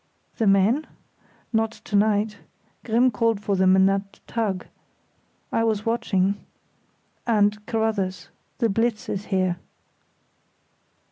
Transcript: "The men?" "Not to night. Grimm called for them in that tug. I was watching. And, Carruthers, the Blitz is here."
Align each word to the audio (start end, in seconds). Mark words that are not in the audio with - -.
"The 0.37 0.47
men?" 0.47 0.87
"Not 1.53 1.71
to 1.73 1.95
night. 1.95 2.39
Grimm 2.83 3.11
called 3.11 3.39
for 3.39 3.55
them 3.55 3.75
in 3.75 3.85
that 3.85 4.19
tug. 4.25 4.65
I 5.51 5.63
was 5.63 5.85
watching. 5.85 6.43
And, 7.27 7.63
Carruthers, 7.67 8.29
the 8.57 8.67
Blitz 8.67 9.09
is 9.09 9.25
here." 9.25 9.57